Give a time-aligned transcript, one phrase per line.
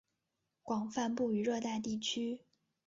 [0.63, 2.41] 广泛布于热带地区。